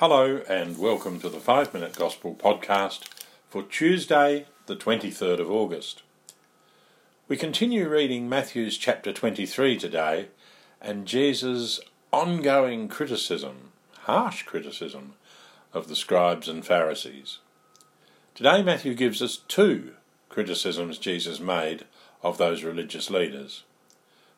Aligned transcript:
Hello, 0.00 0.42
and 0.48 0.78
welcome 0.78 1.18
to 1.18 1.28
the 1.28 1.40
5 1.40 1.74
Minute 1.74 1.96
Gospel 1.96 2.32
podcast 2.32 3.08
for 3.50 3.64
Tuesday, 3.64 4.46
the 4.66 4.76
23rd 4.76 5.40
of 5.40 5.50
August. 5.50 6.04
We 7.26 7.36
continue 7.36 7.88
reading 7.88 8.28
Matthew's 8.28 8.78
chapter 8.78 9.12
23 9.12 9.76
today 9.76 10.28
and 10.80 11.04
Jesus' 11.04 11.80
ongoing 12.12 12.86
criticism, 12.86 13.72
harsh 14.02 14.44
criticism, 14.44 15.14
of 15.72 15.88
the 15.88 15.96
scribes 15.96 16.48
and 16.48 16.64
Pharisees. 16.64 17.38
Today, 18.36 18.62
Matthew 18.62 18.94
gives 18.94 19.20
us 19.20 19.40
two 19.48 19.94
criticisms 20.28 20.98
Jesus 20.98 21.40
made 21.40 21.86
of 22.22 22.38
those 22.38 22.62
religious 22.62 23.10
leaders. 23.10 23.64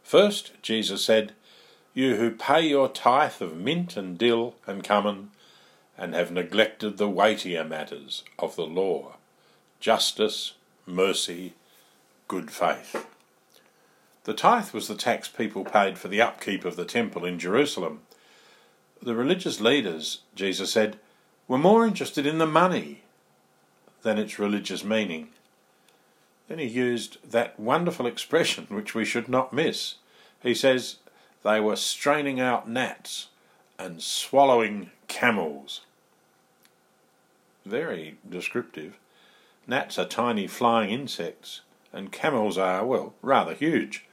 First, 0.02 0.52
Jesus 0.62 1.04
said, 1.04 1.34
You 1.92 2.16
who 2.16 2.30
pay 2.30 2.66
your 2.66 2.88
tithe 2.88 3.42
of 3.42 3.58
mint 3.58 3.98
and 3.98 4.16
dill 4.16 4.54
and 4.66 4.82
cumin, 4.82 5.32
and 6.00 6.14
have 6.14 6.32
neglected 6.32 6.96
the 6.96 7.10
weightier 7.10 7.62
matters 7.62 8.24
of 8.38 8.56
the 8.56 8.66
law 8.66 9.16
justice, 9.78 10.54
mercy, 10.86 11.54
good 12.28 12.50
faith. 12.50 13.06
The 14.24 14.34
tithe 14.34 14.72
was 14.72 14.88
the 14.88 14.94
tax 14.94 15.26
people 15.26 15.64
paid 15.64 15.98
for 15.98 16.08
the 16.08 16.20
upkeep 16.20 16.66
of 16.66 16.76
the 16.76 16.84
temple 16.84 17.24
in 17.24 17.38
Jerusalem. 17.38 18.00
The 19.00 19.14
religious 19.14 19.58
leaders, 19.58 20.20
Jesus 20.34 20.70
said, 20.70 20.98
were 21.48 21.56
more 21.56 21.86
interested 21.86 22.26
in 22.26 22.36
the 22.36 22.46
money 22.46 23.02
than 24.02 24.18
its 24.18 24.38
religious 24.38 24.84
meaning. 24.84 25.28
Then 26.48 26.58
he 26.58 26.66
used 26.66 27.16
that 27.30 27.58
wonderful 27.58 28.06
expression 28.06 28.66
which 28.68 28.94
we 28.94 29.06
should 29.06 29.28
not 29.28 29.52
miss. 29.52 29.94
He 30.42 30.54
says, 30.54 30.96
They 31.42 31.58
were 31.58 31.76
straining 31.76 32.38
out 32.38 32.68
gnats 32.68 33.28
and 33.78 34.02
swallowing 34.02 34.90
camels 35.08 35.80
very 37.70 38.18
descriptive. 38.28 38.98
Gnats 39.66 39.98
are 39.98 40.04
tiny 40.04 40.46
flying 40.46 40.90
insects, 40.90 41.60
and 41.92 42.12
camels 42.12 42.58
are, 42.58 42.84
well, 42.84 43.14
rather 43.22 43.54
huge. 43.54 44.04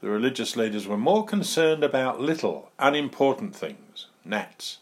The 0.00 0.08
religious 0.08 0.56
leaders 0.56 0.86
were 0.86 0.96
more 0.96 1.24
concerned 1.24 1.84
about 1.84 2.20
little, 2.20 2.70
unimportant 2.78 3.54
things, 3.54 4.06
gnats, 4.24 4.78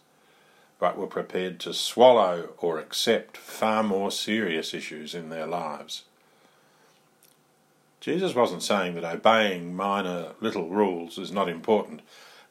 but 0.79 0.97
were 0.97 1.07
prepared 1.07 1.61
to 1.61 1.75
swallow 1.75 2.51
or 2.59 2.79
accept 2.79 3.37
far 3.37 3.83
more 3.83 4.11
serious 4.11 4.73
issues 4.73 5.15
in 5.15 5.29
their 5.29 5.47
lives. 5.47 6.05
Jesus 8.01 8.35
wasn't 8.35 8.63
saying 8.63 8.95
that 8.95 9.05
obeying 9.05 9.75
minor 9.75 10.33
little 10.41 10.69
rules 10.69 11.19
is 11.19 11.33
not 11.33 11.49
important, 11.49 12.01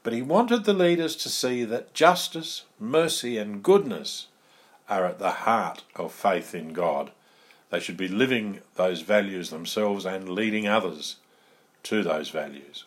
but 0.03 0.13
he 0.13 0.21
wanted 0.21 0.65
the 0.65 0.73
leaders 0.73 1.15
to 1.15 1.29
see 1.29 1.63
that 1.63 1.93
justice, 1.93 2.65
mercy, 2.79 3.37
and 3.37 3.63
goodness 3.63 4.27
are 4.89 5.05
at 5.05 5.19
the 5.19 5.31
heart 5.31 5.83
of 5.95 6.13
faith 6.13 6.55
in 6.55 6.73
God. 6.73 7.11
They 7.69 7.80
should 7.80 7.97
be 7.97 8.07
living 8.07 8.61
those 8.75 9.02
values 9.02 9.49
themselves 9.49 10.05
and 10.05 10.30
leading 10.30 10.67
others 10.67 11.17
to 11.83 12.03
those 12.03 12.30
values. 12.30 12.85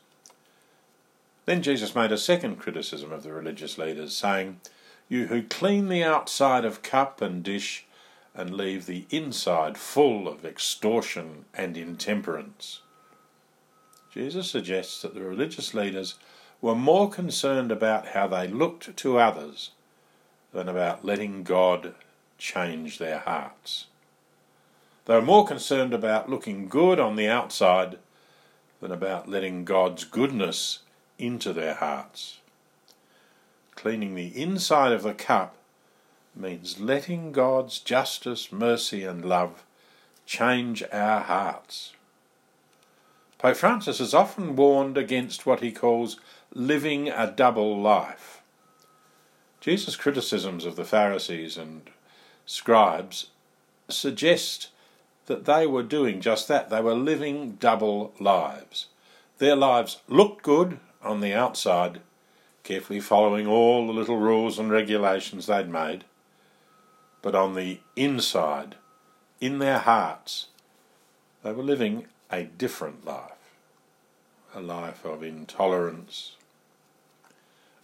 Then 1.46 1.62
Jesus 1.62 1.94
made 1.94 2.12
a 2.12 2.18
second 2.18 2.56
criticism 2.56 3.12
of 3.12 3.22
the 3.22 3.32
religious 3.32 3.76
leaders, 3.76 4.16
saying, 4.16 4.60
You 5.08 5.26
who 5.26 5.42
clean 5.42 5.88
the 5.88 6.04
outside 6.04 6.64
of 6.64 6.82
cup 6.82 7.20
and 7.20 7.42
dish 7.42 7.86
and 8.34 8.54
leave 8.54 8.86
the 8.86 9.06
inside 9.10 9.76
full 9.76 10.28
of 10.28 10.44
extortion 10.44 11.44
and 11.54 11.76
intemperance. 11.76 12.80
Jesus 14.12 14.50
suggests 14.50 15.02
that 15.02 15.14
the 15.14 15.22
religious 15.22 15.74
leaders 15.74 16.14
were 16.60 16.74
more 16.74 17.10
concerned 17.10 17.72
about 17.72 18.08
how 18.08 18.26
they 18.26 18.46
looked 18.46 18.96
to 18.96 19.18
others 19.18 19.70
than 20.52 20.68
about 20.68 21.04
letting 21.04 21.42
God 21.42 21.94
change 22.38 22.98
their 22.98 23.18
hearts. 23.18 23.86
They 25.04 25.14
were 25.14 25.22
more 25.22 25.46
concerned 25.46 25.94
about 25.94 26.30
looking 26.30 26.68
good 26.68 27.00
on 27.00 27.16
the 27.16 27.28
outside 27.28 27.98
than 28.80 28.92
about 28.92 29.28
letting 29.28 29.64
God's 29.64 30.04
goodness 30.04 30.80
into 31.18 31.52
their 31.52 31.74
hearts. 31.74 32.38
Cleaning 33.74 34.14
the 34.14 34.28
inside 34.40 34.92
of 34.92 35.02
the 35.02 35.14
cup 35.14 35.56
means 36.34 36.80
letting 36.80 37.32
God's 37.32 37.78
justice, 37.78 38.52
mercy, 38.52 39.04
and 39.04 39.24
love 39.24 39.64
change 40.26 40.82
our 40.92 41.20
hearts. 41.20 41.94
Pope 43.38 43.56
Francis 43.56 43.98
has 43.98 44.12
often 44.12 44.54
warned 44.54 44.98
against 44.98 45.46
what 45.46 45.60
he 45.60 45.72
calls 45.72 46.20
living 46.52 47.08
a 47.08 47.32
double 47.34 47.80
life. 47.80 48.39
Jesus' 49.60 49.96
criticisms 49.96 50.64
of 50.64 50.76
the 50.76 50.84
Pharisees 50.84 51.56
and 51.56 51.82
scribes 52.46 53.28
suggest 53.88 54.68
that 55.26 55.44
they 55.44 55.66
were 55.66 55.82
doing 55.82 56.20
just 56.20 56.48
that. 56.48 56.70
They 56.70 56.80
were 56.80 56.94
living 56.94 57.52
double 57.52 58.12
lives. 58.18 58.86
Their 59.38 59.56
lives 59.56 60.00
looked 60.08 60.42
good 60.42 60.80
on 61.02 61.20
the 61.20 61.34
outside, 61.34 62.00
carefully 62.64 63.00
following 63.00 63.46
all 63.46 63.86
the 63.86 63.92
little 63.92 64.18
rules 64.18 64.58
and 64.58 64.70
regulations 64.70 65.46
they'd 65.46 65.68
made, 65.68 66.04
but 67.22 67.34
on 67.34 67.54
the 67.54 67.80
inside, 67.96 68.76
in 69.40 69.58
their 69.58 69.78
hearts, 69.78 70.48
they 71.42 71.52
were 71.52 71.62
living 71.62 72.06
a 72.30 72.44
different 72.44 73.04
life 73.04 73.32
a 74.54 74.60
life 74.60 75.04
of 75.04 75.22
intolerance 75.22 76.36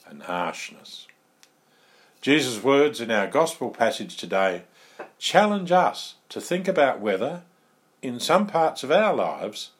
and 0.08 0.24
harshness. 0.24 1.06
Jesus' 2.26 2.60
words 2.60 3.00
in 3.00 3.12
our 3.12 3.28
gospel 3.28 3.70
passage 3.70 4.16
today 4.16 4.64
challenge 5.16 5.70
us 5.70 6.16
to 6.28 6.40
think 6.40 6.66
about 6.66 6.98
whether, 6.98 7.42
in 8.02 8.18
some 8.18 8.48
parts 8.48 8.82
of 8.82 8.90
our 8.90 9.14
lives, 9.14 9.70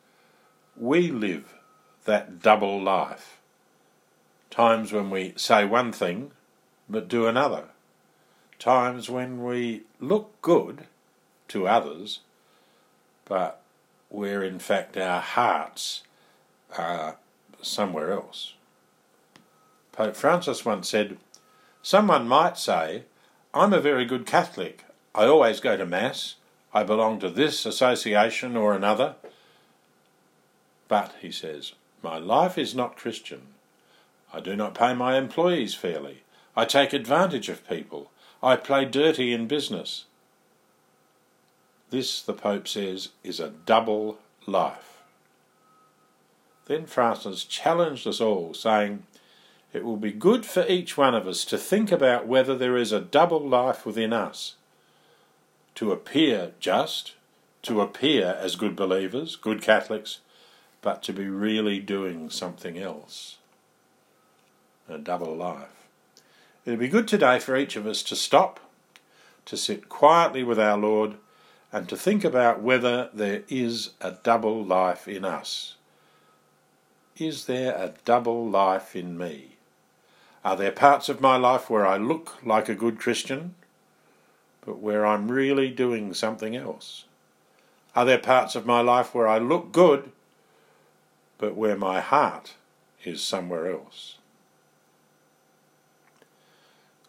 we 0.76 1.10
live 1.10 1.54
that 2.04 2.40
double 2.40 2.80
life. 2.80 3.40
Times 4.48 4.92
when 4.92 5.10
we 5.10 5.32
say 5.34 5.64
one 5.64 5.90
thing 5.90 6.30
but 6.88 7.08
do 7.08 7.26
another. 7.26 7.64
Times 8.60 9.10
when 9.10 9.42
we 9.42 9.82
look 9.98 10.40
good 10.40 10.84
to 11.48 11.66
others 11.66 12.20
but 13.24 13.60
where 14.08 14.44
in 14.44 14.60
fact 14.60 14.96
our 14.96 15.20
hearts 15.20 16.04
are 16.78 17.16
somewhere 17.60 18.12
else. 18.12 18.52
Pope 19.90 20.14
Francis 20.14 20.64
once 20.64 20.88
said, 20.88 21.16
Someone 21.86 22.26
might 22.26 22.58
say, 22.58 23.04
I'm 23.54 23.72
a 23.72 23.80
very 23.80 24.04
good 24.04 24.26
Catholic. 24.26 24.84
I 25.14 25.26
always 25.26 25.60
go 25.60 25.76
to 25.76 25.86
Mass. 25.86 26.34
I 26.74 26.82
belong 26.82 27.20
to 27.20 27.30
this 27.30 27.64
association 27.64 28.56
or 28.56 28.74
another. 28.74 29.14
But, 30.88 31.14
he 31.20 31.30
says, 31.30 31.74
my 32.02 32.18
life 32.18 32.58
is 32.58 32.74
not 32.74 32.96
Christian. 32.96 33.42
I 34.34 34.40
do 34.40 34.56
not 34.56 34.74
pay 34.74 34.94
my 34.94 35.16
employees 35.16 35.76
fairly. 35.76 36.24
I 36.56 36.64
take 36.64 36.92
advantage 36.92 37.48
of 37.48 37.68
people. 37.68 38.10
I 38.42 38.56
play 38.56 38.84
dirty 38.84 39.32
in 39.32 39.46
business. 39.46 40.06
This, 41.90 42.20
the 42.20 42.32
Pope 42.32 42.66
says, 42.66 43.10
is 43.22 43.38
a 43.38 43.52
double 43.64 44.18
life. 44.44 45.02
Then 46.64 46.86
Francis 46.86 47.44
challenged 47.44 48.08
us 48.08 48.20
all, 48.20 48.54
saying, 48.54 49.04
it 49.76 49.84
will 49.84 49.98
be 49.98 50.10
good 50.10 50.46
for 50.46 50.66
each 50.66 50.96
one 50.96 51.14
of 51.14 51.26
us 51.26 51.44
to 51.44 51.58
think 51.58 51.92
about 51.92 52.26
whether 52.26 52.56
there 52.56 52.78
is 52.78 52.92
a 52.92 53.00
double 53.00 53.46
life 53.46 53.84
within 53.84 54.10
us. 54.10 54.54
To 55.74 55.92
appear 55.92 56.52
just, 56.58 57.12
to 57.60 57.82
appear 57.82 58.38
as 58.40 58.56
good 58.56 58.74
believers, 58.74 59.36
good 59.36 59.60
Catholics, 59.60 60.20
but 60.80 61.02
to 61.02 61.12
be 61.12 61.28
really 61.28 61.78
doing 61.78 62.30
something 62.30 62.78
else. 62.78 63.36
A 64.88 64.96
double 64.96 65.36
life. 65.36 65.68
it 66.64 66.70
would 66.70 66.78
be 66.78 66.88
good 66.88 67.06
today 67.06 67.38
for 67.38 67.54
each 67.54 67.76
of 67.76 67.86
us 67.86 68.02
to 68.04 68.16
stop, 68.16 68.58
to 69.44 69.58
sit 69.58 69.90
quietly 69.90 70.42
with 70.42 70.58
our 70.58 70.78
Lord, 70.78 71.16
and 71.70 71.86
to 71.90 71.98
think 71.98 72.24
about 72.24 72.62
whether 72.62 73.10
there 73.12 73.42
is 73.48 73.90
a 74.00 74.12
double 74.22 74.64
life 74.64 75.06
in 75.06 75.26
us. 75.26 75.74
Is 77.18 77.44
there 77.44 77.74
a 77.74 77.92
double 78.06 78.48
life 78.48 78.96
in 78.96 79.18
me? 79.18 79.55
Are 80.46 80.54
there 80.54 80.70
parts 80.70 81.08
of 81.08 81.20
my 81.20 81.36
life 81.36 81.68
where 81.68 81.84
I 81.84 81.96
look 81.96 82.36
like 82.44 82.68
a 82.68 82.76
good 82.76 83.00
Christian, 83.00 83.56
but 84.64 84.78
where 84.78 85.04
I'm 85.04 85.28
really 85.28 85.70
doing 85.70 86.14
something 86.14 86.54
else? 86.54 87.04
Are 87.96 88.04
there 88.04 88.18
parts 88.18 88.54
of 88.54 88.64
my 88.64 88.80
life 88.80 89.12
where 89.12 89.26
I 89.26 89.38
look 89.38 89.72
good, 89.72 90.12
but 91.36 91.56
where 91.56 91.76
my 91.76 91.98
heart 91.98 92.54
is 93.02 93.24
somewhere 93.24 93.68
else? 93.72 94.18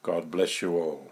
God 0.02 0.32
bless 0.32 0.64
you 0.64 0.76
all. 0.76 1.12